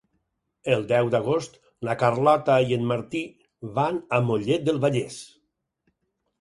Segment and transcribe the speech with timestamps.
[0.75, 3.23] El deu d'agost na Carlota i en Martí
[3.79, 5.23] van a Mollet del Vallès.